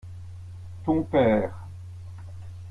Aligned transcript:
ton 0.83 1.03
père. 1.03 1.53